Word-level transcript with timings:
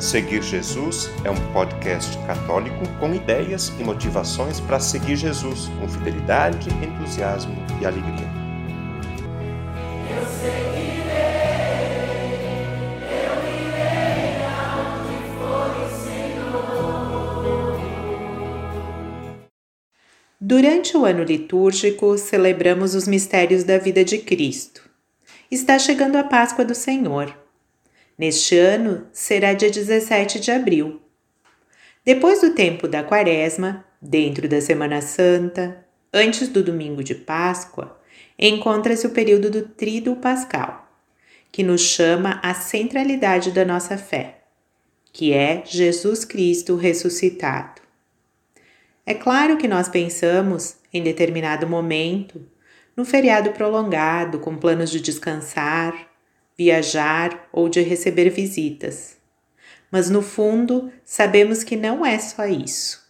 Seguir 0.00 0.42
Jesus 0.42 1.10
é 1.24 1.30
um 1.30 1.52
podcast 1.52 2.16
católico 2.26 2.88
com 2.98 3.14
ideias 3.14 3.70
e 3.78 3.84
motivações 3.84 4.58
para 4.58 4.80
seguir 4.80 5.14
Jesus 5.14 5.68
com 5.78 5.86
fidelidade, 5.86 6.70
entusiasmo 6.82 7.54
e 7.78 7.84
alegria. 7.84 8.26
Eu 10.08 10.24
seguirei, 10.40 11.10
eu 13.12 13.36
irei 13.60 14.40
for 15.36 15.68
o 15.76 15.86
Senhor. 16.02 17.78
Durante 20.40 20.96
o 20.96 21.04
ano 21.04 21.22
litúrgico, 21.22 22.16
celebramos 22.16 22.94
os 22.94 23.06
mistérios 23.06 23.64
da 23.64 23.76
vida 23.76 24.02
de 24.02 24.16
Cristo. 24.16 24.80
Está 25.50 25.78
chegando 25.78 26.16
a 26.16 26.24
Páscoa 26.24 26.64
do 26.64 26.74
Senhor. 26.74 27.49
Neste 28.20 28.58
ano 28.58 29.06
será 29.14 29.54
dia 29.54 29.70
17 29.70 30.40
de 30.40 30.50
abril. 30.50 31.00
Depois 32.04 32.42
do 32.42 32.54
tempo 32.54 32.86
da 32.86 33.02
Quaresma, 33.02 33.82
dentro 33.98 34.46
da 34.46 34.60
Semana 34.60 35.00
Santa, 35.00 35.86
antes 36.12 36.48
do 36.48 36.62
domingo 36.62 37.02
de 37.02 37.14
Páscoa, 37.14 37.98
encontra-se 38.38 39.06
o 39.06 39.12
período 39.12 39.50
do 39.50 39.62
Tríduo 39.62 40.16
Pascal, 40.16 40.86
que 41.50 41.62
nos 41.62 41.80
chama 41.80 42.38
à 42.42 42.52
centralidade 42.52 43.52
da 43.52 43.64
nossa 43.64 43.96
fé, 43.96 44.42
que 45.14 45.32
é 45.32 45.62
Jesus 45.64 46.22
Cristo 46.22 46.76
ressuscitado. 46.76 47.80
É 49.06 49.14
claro 49.14 49.56
que 49.56 49.66
nós 49.66 49.88
pensamos, 49.88 50.76
em 50.92 51.02
determinado 51.02 51.66
momento, 51.66 52.46
no 52.94 53.02
feriado 53.02 53.52
prolongado, 53.52 54.40
com 54.40 54.58
planos 54.58 54.90
de 54.90 55.00
descansar, 55.00 56.09
viajar 56.60 57.48
ou 57.50 57.70
de 57.70 57.80
receber 57.80 58.28
visitas. 58.28 59.16
Mas 59.90 60.10
no 60.10 60.20
fundo, 60.20 60.92
sabemos 61.02 61.64
que 61.64 61.74
não 61.74 62.04
é 62.04 62.18
só 62.18 62.44
isso. 62.44 63.00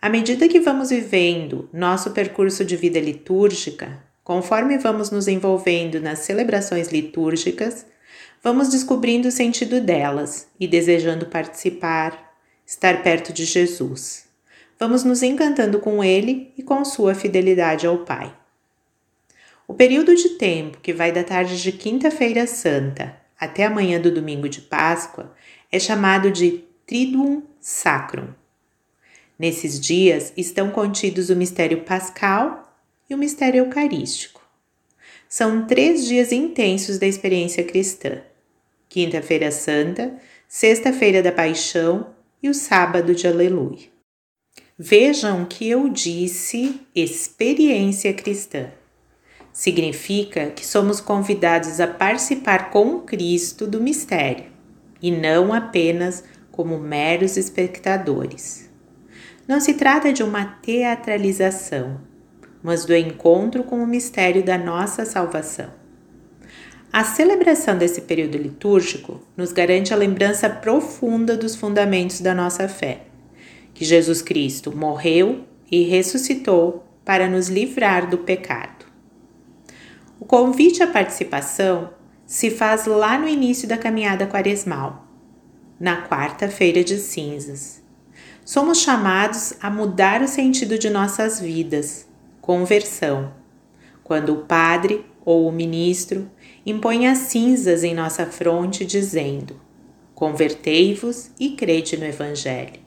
À 0.00 0.08
medida 0.08 0.48
que 0.48 0.58
vamos 0.58 0.88
vivendo 0.88 1.68
nosso 1.70 2.12
percurso 2.12 2.64
de 2.64 2.74
vida 2.74 2.98
litúrgica, 2.98 4.02
conforme 4.24 4.78
vamos 4.78 5.10
nos 5.10 5.28
envolvendo 5.28 6.00
nas 6.00 6.20
celebrações 6.20 6.88
litúrgicas, 6.88 7.84
vamos 8.42 8.70
descobrindo 8.70 9.28
o 9.28 9.32
sentido 9.32 9.78
delas 9.78 10.48
e 10.58 10.66
desejando 10.66 11.26
participar, 11.26 12.34
estar 12.64 13.02
perto 13.02 13.30
de 13.30 13.44
Jesus. 13.44 14.24
Vamos 14.78 15.04
nos 15.04 15.22
encantando 15.22 15.80
com 15.80 16.02
Ele 16.02 16.50
e 16.56 16.62
com 16.62 16.82
sua 16.82 17.14
fidelidade 17.14 17.86
ao 17.86 17.98
Pai. 18.06 18.34
O 19.68 19.74
período 19.74 20.14
de 20.16 20.30
tempo 20.30 20.80
que 20.80 20.94
vai 20.94 21.12
da 21.12 21.22
tarde 21.22 21.62
de 21.62 21.72
Quinta-feira 21.72 22.46
Santa 22.46 23.14
até 23.38 23.66
a 23.66 23.70
manhã 23.70 24.00
do 24.00 24.10
domingo 24.10 24.48
de 24.48 24.62
Páscoa 24.62 25.34
é 25.70 25.78
chamado 25.78 26.30
de 26.30 26.64
Triduum 26.86 27.42
Sacrum. 27.60 28.28
Nesses 29.38 29.78
dias 29.78 30.32
estão 30.38 30.70
contidos 30.70 31.28
o 31.28 31.36
mistério 31.36 31.82
pascal 31.82 32.78
e 33.10 33.14
o 33.14 33.18
mistério 33.18 33.58
eucarístico. 33.58 34.40
São 35.28 35.66
três 35.66 36.06
dias 36.06 36.32
intensos 36.32 36.98
da 36.98 37.06
experiência 37.06 37.62
cristã: 37.62 38.22
Quinta-feira 38.88 39.50
Santa, 39.50 40.16
Sexta-feira 40.48 41.22
da 41.22 41.30
Paixão 41.30 42.14
e 42.42 42.48
o 42.48 42.54
Sábado 42.54 43.14
de 43.14 43.28
Aleluia. 43.28 43.86
Vejam 44.78 45.44
que 45.44 45.68
eu 45.68 45.90
disse 45.90 46.80
experiência 46.94 48.14
cristã 48.14 48.72
significa 49.58 50.50
que 50.50 50.64
somos 50.64 51.00
convidados 51.00 51.80
a 51.80 51.88
participar 51.88 52.70
com 52.70 53.00
Cristo 53.00 53.66
do 53.66 53.80
mistério 53.80 54.44
e 55.02 55.10
não 55.10 55.52
apenas 55.52 56.22
como 56.52 56.78
meros 56.78 57.36
espectadores. 57.36 58.70
Não 59.48 59.58
se 59.58 59.74
trata 59.74 60.12
de 60.12 60.22
uma 60.22 60.44
teatralização, 60.44 62.00
mas 62.62 62.84
do 62.84 62.94
encontro 62.94 63.64
com 63.64 63.82
o 63.82 63.86
mistério 63.86 64.44
da 64.44 64.56
nossa 64.56 65.04
salvação. 65.04 65.70
A 66.92 67.02
celebração 67.02 67.76
desse 67.76 68.02
período 68.02 68.38
litúrgico 68.38 69.20
nos 69.36 69.50
garante 69.50 69.92
a 69.92 69.96
lembrança 69.96 70.48
profunda 70.48 71.36
dos 71.36 71.56
fundamentos 71.56 72.20
da 72.20 72.32
nossa 72.32 72.68
fé, 72.68 73.06
que 73.74 73.84
Jesus 73.84 74.22
Cristo 74.22 74.70
morreu 74.70 75.44
e 75.68 75.82
ressuscitou 75.82 76.84
para 77.04 77.28
nos 77.28 77.48
livrar 77.48 78.08
do 78.08 78.18
pecado. 78.18 78.77
Convite 80.28 80.82
à 80.82 80.86
participação 80.86 81.88
se 82.26 82.50
faz 82.50 82.84
lá 82.84 83.18
no 83.18 83.26
início 83.26 83.66
da 83.66 83.78
caminhada 83.78 84.26
quaresmal, 84.26 85.06
na 85.80 86.06
quarta-feira 86.06 86.84
de 86.84 86.98
cinzas. 86.98 87.82
Somos 88.44 88.78
chamados 88.78 89.54
a 89.58 89.70
mudar 89.70 90.20
o 90.20 90.28
sentido 90.28 90.78
de 90.78 90.90
nossas 90.90 91.40
vidas, 91.40 92.06
conversão, 92.42 93.32
quando 94.04 94.34
o 94.34 94.44
padre 94.44 95.02
ou 95.24 95.48
o 95.48 95.52
ministro 95.52 96.30
impõe 96.66 97.06
as 97.06 97.20
cinzas 97.20 97.82
em 97.82 97.94
nossa 97.94 98.26
fronte, 98.26 98.84
dizendo: 98.84 99.58
Convertei-vos 100.14 101.30
e 101.40 101.52
crede 101.52 101.96
no 101.96 102.04
Evangelho. 102.04 102.80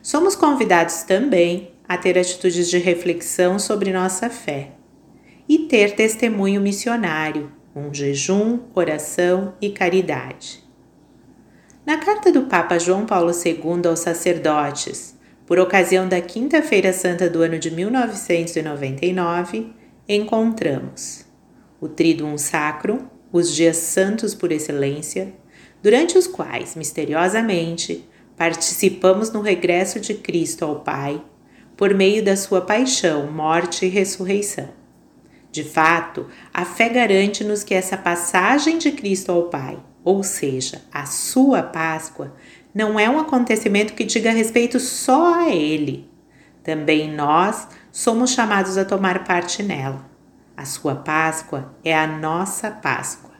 Somos 0.00 0.36
convidados 0.36 1.02
também 1.02 1.72
a 1.88 1.98
ter 1.98 2.16
atitudes 2.16 2.70
de 2.70 2.78
reflexão 2.78 3.58
sobre 3.58 3.92
nossa 3.92 4.30
fé 4.30 4.73
e 5.48 5.60
ter 5.60 5.94
testemunho 5.94 6.60
missionário, 6.60 7.50
um 7.74 7.92
jejum, 7.92 8.60
oração 8.74 9.54
e 9.60 9.70
caridade. 9.70 10.62
Na 11.84 11.98
carta 11.98 12.30
do 12.32 12.42
Papa 12.42 12.78
João 12.78 13.04
Paulo 13.04 13.32
II 13.32 13.86
aos 13.86 13.98
sacerdotes, 14.00 15.18
por 15.46 15.58
ocasião 15.58 16.08
da 16.08 16.20
Quinta-feira 16.20 16.92
Santa 16.92 17.28
do 17.28 17.42
ano 17.42 17.58
de 17.58 17.70
1999, 17.70 19.72
encontramos 20.08 21.26
o 21.80 21.88
Triduum 21.88 22.38
Sacrum, 22.38 23.06
os 23.30 23.54
dias 23.54 23.76
santos 23.76 24.34
por 24.34 24.50
excelência, 24.50 25.34
durante 25.82 26.16
os 26.16 26.26
quais, 26.26 26.74
misteriosamente, 26.74 28.08
participamos 28.36 29.30
no 29.30 29.42
regresso 29.42 30.00
de 30.00 30.14
Cristo 30.14 30.64
ao 30.64 30.80
Pai 30.80 31.22
por 31.76 31.92
meio 31.92 32.24
da 32.24 32.36
sua 32.36 32.62
paixão, 32.62 33.30
morte 33.30 33.84
e 33.84 33.88
ressurreição. 33.88 34.83
De 35.54 35.62
fato, 35.62 36.26
a 36.52 36.64
fé 36.64 36.88
garante-nos 36.88 37.62
que 37.62 37.74
essa 37.74 37.96
passagem 37.96 38.76
de 38.76 38.90
Cristo 38.90 39.30
ao 39.30 39.44
Pai, 39.44 39.78
ou 40.02 40.24
seja, 40.24 40.82
a 40.92 41.06
sua 41.06 41.62
Páscoa, 41.62 42.34
não 42.74 42.98
é 42.98 43.08
um 43.08 43.20
acontecimento 43.20 43.92
que 43.92 44.02
diga 44.02 44.32
respeito 44.32 44.80
só 44.80 45.32
a 45.32 45.50
Ele. 45.50 46.10
Também 46.64 47.08
nós 47.08 47.68
somos 47.92 48.32
chamados 48.32 48.76
a 48.76 48.84
tomar 48.84 49.22
parte 49.22 49.62
nela. 49.62 50.10
A 50.56 50.64
sua 50.64 50.96
Páscoa 50.96 51.72
é 51.84 51.96
a 51.96 52.04
nossa 52.04 52.72
Páscoa. 52.72 53.30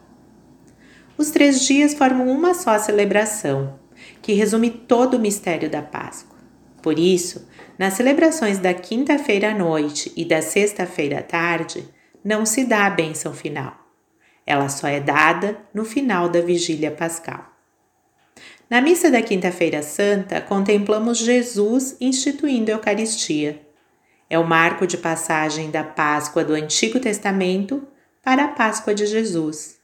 Os 1.18 1.32
três 1.32 1.62
dias 1.62 1.94
formam 1.94 2.28
uma 2.28 2.54
só 2.54 2.78
celebração, 2.78 3.80
que 4.22 4.34
resume 4.34 4.70
todo 4.70 5.14
o 5.14 5.20
mistério 5.20 5.68
da 5.68 5.82
Páscoa. 5.82 6.38
Por 6.80 6.96
isso, 6.96 7.48
nas 7.76 7.94
celebrações 7.94 8.60
da 8.60 8.72
quinta-feira 8.72 9.50
à 9.50 9.54
noite 9.54 10.12
e 10.16 10.24
da 10.24 10.40
sexta-feira 10.40 11.18
à 11.18 11.22
tarde, 11.24 11.92
não 12.24 12.46
se 12.46 12.64
dá 12.64 12.86
a 12.86 12.90
bênção 12.90 13.34
final. 13.34 13.76
Ela 14.46 14.68
só 14.68 14.88
é 14.88 14.98
dada 14.98 15.58
no 15.74 15.84
final 15.84 16.28
da 16.28 16.40
vigília 16.40 16.90
pascal. 16.90 17.52
Na 18.68 18.80
missa 18.80 19.10
da 19.10 19.20
Quinta-feira 19.20 19.82
Santa, 19.82 20.40
contemplamos 20.40 21.18
Jesus 21.18 21.96
instituindo 22.00 22.70
a 22.70 22.74
Eucaristia. 22.74 23.60
É 24.28 24.38
o 24.38 24.46
marco 24.46 24.86
de 24.86 24.96
passagem 24.96 25.70
da 25.70 25.84
Páscoa 25.84 26.42
do 26.42 26.54
Antigo 26.54 26.98
Testamento 26.98 27.86
para 28.22 28.46
a 28.46 28.48
Páscoa 28.48 28.94
de 28.94 29.06
Jesus. 29.06 29.78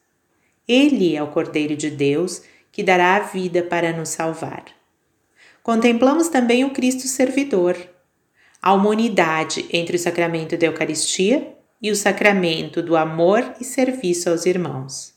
Ele 0.67 1.15
é 1.15 1.23
o 1.23 1.29
Cordeiro 1.29 1.77
de 1.77 1.91
Deus 1.91 2.43
que 2.73 2.83
dará 2.83 3.17
a 3.17 3.21
vida 3.21 3.63
para 3.63 3.93
nos 3.93 4.09
salvar. 4.09 4.65
Contemplamos 5.63 6.29
também 6.29 6.65
o 6.65 6.71
Cristo 6.71 7.07
servidor, 7.07 7.77
a 8.63 8.73
humanidade 8.73 9.67
entre 9.71 9.97
o 9.97 9.99
sacramento 9.99 10.57
da 10.57 10.67
Eucaristia 10.67 11.60
e 11.81 11.91
o 11.91 11.97
sacramento 11.97 12.83
do 12.83 12.97
amor 12.97 13.55
e 13.61 13.65
serviço 13.65 14.29
aos 14.29 14.47
irmãos. 14.47 15.15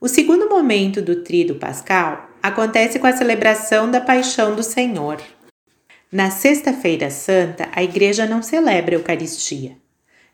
O 0.00 0.08
segundo 0.08 0.48
momento 0.48 1.02
do 1.02 1.22
Tríduo 1.22 1.56
Pascal 1.56 2.30
acontece 2.42 2.98
com 2.98 3.06
a 3.06 3.16
celebração 3.16 3.90
da 3.90 4.00
Paixão 4.00 4.54
do 4.54 4.62
Senhor. 4.62 5.20
Na 6.10 6.30
Sexta-feira 6.30 7.10
Santa, 7.10 7.68
a 7.74 7.82
Igreja 7.82 8.24
não 8.24 8.40
celebra 8.40 8.94
a 8.94 8.98
Eucaristia. 8.98 9.76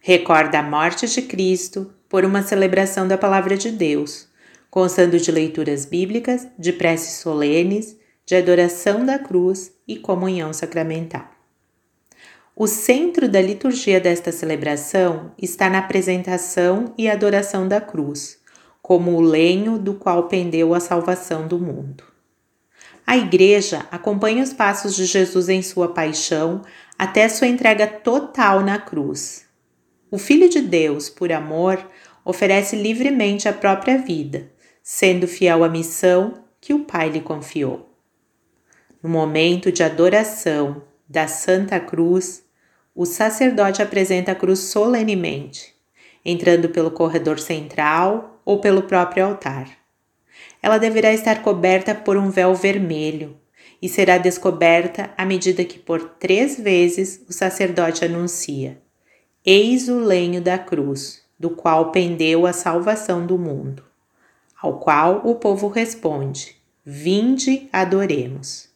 Recorda 0.01 0.59
a 0.59 0.63
morte 0.63 1.09
de 1.09 1.23
Cristo 1.23 1.93
por 2.09 2.25
uma 2.25 2.43
celebração 2.43 3.09
da 3.09 3.19
Palavra 3.19 3.57
de 3.57 3.71
Deus, 3.71 4.29
constando 4.71 5.19
de 5.19 5.33
leituras 5.33 5.85
bíblicas, 5.85 6.47
de 6.59 6.73
preces 6.73 7.15
solenes, 7.15 7.97
de 8.27 8.37
adoração 8.37 9.05
da 9.05 9.19
cruz 9.19 9.73
e 9.89 9.97
comunhão 9.97 10.53
sacramental. 10.53 11.34
O 12.57 12.69
centro 12.69 13.29
da 13.29 13.41
liturgia 13.41 14.01
desta 14.01 14.31
celebração 14.31 15.33
está 15.37 15.69
na 15.69 15.81
apresentação 15.81 16.95
e 16.97 17.09
adoração 17.09 17.67
da 17.67 17.81
cruz, 17.81 18.39
como 18.81 19.11
o 19.17 19.21
lenho 19.21 19.77
do 19.77 19.95
qual 19.95 20.29
pendeu 20.29 20.73
a 20.73 20.79
salvação 20.79 21.49
do 21.49 21.59
mundo. 21.59 22.05
A 23.05 23.17
Igreja 23.17 23.89
acompanha 23.91 24.41
os 24.41 24.53
passos 24.53 24.95
de 24.95 25.05
Jesus 25.05 25.49
em 25.49 25.63
sua 25.63 25.89
paixão 25.89 26.63
até 26.97 27.29
sua 27.29 27.49
entrega 27.49 27.89
total 27.89 28.61
na 28.61 28.79
cruz. 28.79 29.47
O 30.09 30.17
Filho 30.17 30.49
de 30.49 30.61
Deus, 30.61 31.11
por 31.11 31.33
amor, 31.33 31.85
oferece 32.25 32.77
livremente 32.77 33.49
a 33.49 33.53
própria 33.53 33.99
vida, 33.99 34.49
sendo 34.81 35.27
fiel 35.27 35.65
à 35.65 35.69
missão 35.69 36.35
que 36.61 36.73
o 36.73 36.85
Pai 36.85 37.09
lhe 37.09 37.21
confiou. 37.21 37.99
No 39.03 39.09
momento 39.09 39.73
de 39.73 39.83
adoração 39.83 40.83
da 41.09 41.29
Santa 41.29 41.79
Cruz, 41.79 42.45
o 42.95 43.05
sacerdote 43.05 43.83
apresenta 43.83 44.33
a 44.33 44.35
cruz 44.35 44.61
solenemente, 44.61 45.75
entrando 46.25 46.69
pelo 46.69 46.91
corredor 46.91 47.39
central 47.39 48.41
ou 48.45 48.61
pelo 48.61 48.83
próprio 48.83 49.25
altar. 49.25 49.69
Ela 50.63 50.79
deverá 50.79 51.13
estar 51.13 51.43
coberta 51.43 51.95
por 51.95 52.17
um 52.17 52.31
véu 52.31 52.55
vermelho 52.55 53.37
e 53.83 53.89
será 53.89 54.17
descoberta 54.17 55.11
à 55.17 55.25
medida 55.25 55.65
que 55.65 55.79
por 55.79 56.09
três 56.19 56.59
vezes 56.59 57.23
o 57.29 57.33
sacerdote 57.33 58.05
anuncia: 58.05 58.81
Eis 59.45 59.89
o 59.89 59.99
lenho 59.99 60.41
da 60.41 60.57
cruz, 60.57 61.23
do 61.39 61.51
qual 61.51 61.91
pendeu 61.91 62.47
a 62.47 62.53
salvação 62.53 63.27
do 63.27 63.37
mundo. 63.37 63.85
Ao 64.61 64.79
qual 64.79 65.21
o 65.25 65.35
povo 65.35 65.69
responde: 65.69 66.57
Vinde, 66.85 67.69
adoremos. 67.73 68.74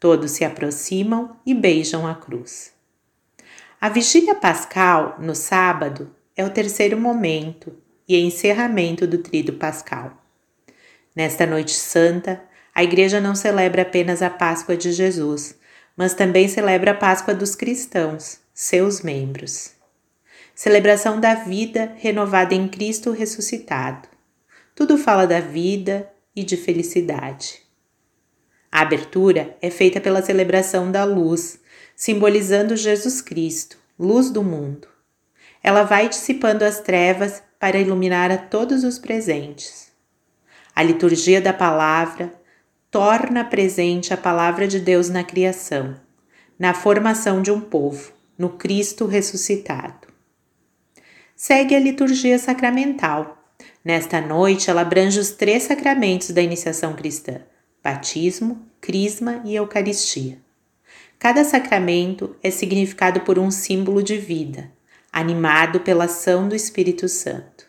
Todos 0.00 0.32
se 0.32 0.44
aproximam 0.44 1.36
e 1.44 1.54
beijam 1.54 2.06
a 2.06 2.14
cruz. 2.14 2.72
A 3.80 3.88
vigília 3.88 4.34
pascal, 4.34 5.16
no 5.20 5.34
sábado, 5.34 6.14
é 6.36 6.44
o 6.44 6.50
terceiro 6.50 6.98
momento 6.98 7.74
e 8.08 8.16
encerramento 8.18 9.06
do 9.06 9.18
trido 9.18 9.54
pascal. 9.54 10.24
Nesta 11.14 11.46
noite 11.46 11.72
santa, 11.72 12.42
a 12.74 12.84
Igreja 12.84 13.20
não 13.20 13.34
celebra 13.34 13.82
apenas 13.82 14.22
a 14.22 14.30
Páscoa 14.30 14.76
de 14.76 14.92
Jesus, 14.92 15.56
mas 15.96 16.14
também 16.14 16.46
celebra 16.46 16.92
a 16.92 16.94
Páscoa 16.94 17.34
dos 17.34 17.56
cristãos, 17.56 18.38
seus 18.54 19.02
membros. 19.02 19.72
Celebração 20.54 21.20
da 21.20 21.34
vida 21.34 21.92
renovada 21.96 22.54
em 22.54 22.68
Cristo 22.68 23.10
ressuscitado. 23.10 24.08
Tudo 24.74 24.96
fala 24.96 25.26
da 25.26 25.40
vida 25.40 26.08
e 26.34 26.44
de 26.44 26.56
felicidade. 26.56 27.67
A 28.70 28.82
abertura 28.82 29.56
é 29.62 29.70
feita 29.70 30.00
pela 30.00 30.22
celebração 30.22 30.90
da 30.92 31.04
luz, 31.04 31.58
simbolizando 31.96 32.76
Jesus 32.76 33.20
Cristo, 33.20 33.78
luz 33.98 34.30
do 34.30 34.42
mundo. 34.42 34.86
Ela 35.62 35.82
vai 35.82 36.08
dissipando 36.08 36.64
as 36.64 36.80
trevas 36.80 37.42
para 37.58 37.78
iluminar 37.78 38.30
a 38.30 38.36
todos 38.36 38.84
os 38.84 38.98
presentes. 38.98 39.90
A 40.74 40.82
liturgia 40.82 41.40
da 41.40 41.52
palavra 41.52 42.32
torna 42.90 43.44
presente 43.44 44.14
a 44.14 44.16
palavra 44.16 44.68
de 44.68 44.78
Deus 44.78 45.08
na 45.08 45.24
criação, 45.24 45.96
na 46.58 46.72
formação 46.72 47.42
de 47.42 47.50
um 47.50 47.60
povo, 47.60 48.12
no 48.38 48.50
Cristo 48.50 49.06
ressuscitado. 49.06 50.06
Segue 51.34 51.74
a 51.74 51.80
liturgia 51.80 52.38
sacramental. 52.38 53.38
Nesta 53.84 54.20
noite, 54.20 54.70
ela 54.70 54.82
abrange 54.82 55.18
os 55.18 55.30
três 55.30 55.64
sacramentos 55.64 56.30
da 56.30 56.42
iniciação 56.42 56.94
cristã: 56.94 57.40
batismo, 57.88 58.60
crisma 58.82 59.40
e 59.46 59.56
eucaristia. 59.56 60.38
Cada 61.18 61.42
sacramento 61.42 62.36
é 62.42 62.50
significado 62.50 63.20
por 63.20 63.38
um 63.38 63.50
símbolo 63.50 64.02
de 64.02 64.18
vida, 64.18 64.70
animado 65.10 65.80
pela 65.80 66.04
ação 66.04 66.46
do 66.46 66.54
Espírito 66.54 67.08
Santo. 67.08 67.64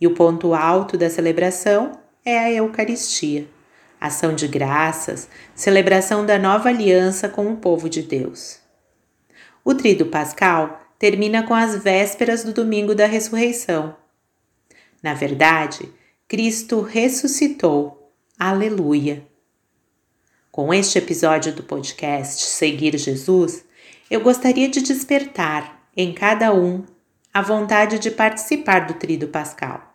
E 0.00 0.08
o 0.08 0.14
ponto 0.14 0.54
alto 0.54 0.98
da 0.98 1.08
celebração 1.08 2.00
é 2.24 2.36
a 2.36 2.50
Eucaristia, 2.50 3.46
ação 4.00 4.34
de 4.34 4.48
graças, 4.48 5.28
celebração 5.54 6.26
da 6.26 6.36
nova 6.36 6.68
aliança 6.68 7.28
com 7.28 7.46
o 7.46 7.56
povo 7.56 7.88
de 7.88 8.02
Deus. 8.02 8.58
O 9.64 9.72
Trido 9.72 10.06
Pascal 10.06 10.84
termina 10.98 11.44
com 11.44 11.54
as 11.54 11.80
vésperas 11.80 12.42
do 12.42 12.52
domingo 12.52 12.92
da 12.92 13.06
ressurreição. 13.06 13.94
Na 15.00 15.14
verdade, 15.14 15.88
Cristo 16.26 16.80
ressuscitou. 16.80 18.01
Aleluia! 18.38 19.24
Com 20.50 20.72
este 20.72 20.98
episódio 20.98 21.52
do 21.52 21.62
podcast 21.62 22.42
Seguir 22.42 22.96
Jesus, 22.96 23.64
eu 24.10 24.20
gostaria 24.20 24.68
de 24.68 24.80
despertar 24.80 25.86
em 25.96 26.12
cada 26.12 26.52
um 26.52 26.82
a 27.32 27.42
vontade 27.42 27.98
de 27.98 28.10
participar 28.10 28.86
do 28.86 28.94
Trido 28.94 29.28
Pascal, 29.28 29.94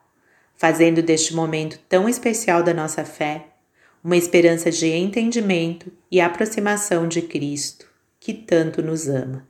fazendo 0.56 1.02
deste 1.02 1.34
momento 1.34 1.80
tão 1.90 2.08
especial 2.08 2.62
da 2.62 2.74
nossa 2.74 3.04
fé 3.04 3.48
uma 4.04 4.16
esperança 4.16 4.72
de 4.72 4.88
entendimento 4.88 5.92
e 6.10 6.22
aproximação 6.22 7.08
de 7.08 7.24
Cristo, 7.24 7.88
que 8.20 8.34
tanto 8.34 8.84
nos 8.84 9.10
ama. 9.10 9.48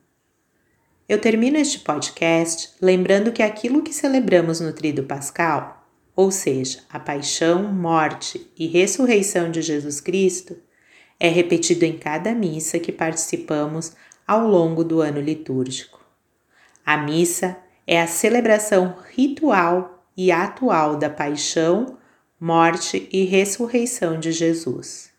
Eu 1.07 1.19
termino 1.19 1.57
este 1.57 1.79
podcast 1.79 2.73
lembrando 2.81 3.33
que 3.33 3.43
aquilo 3.43 3.83
que 3.83 3.93
celebramos 3.93 4.59
no 4.59 4.73
Trido 4.73 5.03
Pascal, 5.03 5.76
ou 6.17 6.31
seja, 6.31 6.79
a 6.89 6.99
paixão, 6.99 7.71
morte 7.71 8.49
e 8.57 8.65
ressurreição 8.65 9.51
de 9.51 9.61
Jesus 9.61 10.01
Cristo, 10.01 10.57
é 11.19 11.29
repetido 11.29 11.85
em 11.85 11.95
cada 11.95 12.33
missa 12.33 12.79
que 12.79 12.91
participamos 12.91 13.91
ao 14.25 14.47
longo 14.47 14.83
do 14.83 14.99
ano 14.99 15.21
litúrgico. 15.21 16.03
A 16.83 16.97
missa 16.97 17.55
é 17.85 18.01
a 18.01 18.07
celebração 18.07 18.97
ritual 19.11 20.03
e 20.17 20.31
atual 20.31 20.95
da 20.95 21.07
paixão, 21.07 21.99
morte 22.39 23.07
e 23.11 23.23
ressurreição 23.23 24.19
de 24.19 24.31
Jesus. 24.31 25.11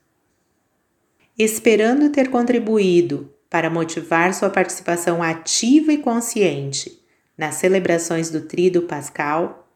Esperando 1.38 2.10
ter 2.10 2.28
contribuído 2.28 3.32
para 3.48 3.70
motivar 3.70 4.34
sua 4.34 4.50
participação 4.50 5.22
ativa 5.22 5.92
e 5.92 5.98
consciente 5.98 7.00
nas 7.36 7.54
celebrações 7.54 8.30
do 8.30 8.40
Tríduo 8.40 8.82
Pascal, 8.82 9.67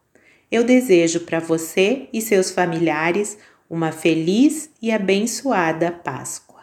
eu 0.53 0.63
desejo 0.63 1.21
para 1.21 1.39
você 1.39 2.07
e 2.13 2.21
seus 2.21 2.51
familiares 2.51 3.39
uma 3.67 3.91
feliz 3.91 4.69
e 4.79 4.91
abençoada 4.91 5.91
Páscoa. 5.91 6.61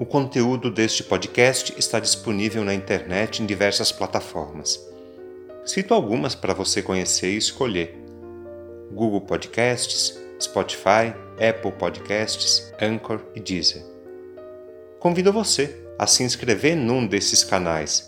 O 0.00 0.06
conteúdo 0.06 0.70
deste 0.70 1.04
podcast 1.04 1.74
está 1.76 2.00
disponível 2.00 2.64
na 2.64 2.72
internet 2.72 3.42
em 3.42 3.44
diversas 3.44 3.92
plataformas. 3.92 4.82
Cito 5.62 5.92
algumas 5.92 6.34
para 6.34 6.54
você 6.54 6.80
conhecer 6.80 7.34
e 7.34 7.36
escolher: 7.36 7.94
Google 8.90 9.20
Podcasts, 9.20 10.18
Spotify, 10.40 11.12
Apple 11.38 11.72
Podcasts, 11.72 12.72
Anchor 12.80 13.20
e 13.34 13.40
Deezer. 13.40 13.84
Convido 14.98 15.34
você 15.34 15.84
a 15.98 16.06
se 16.06 16.22
inscrever 16.22 16.74
num 16.74 17.06
desses 17.06 17.44
canais 17.44 18.07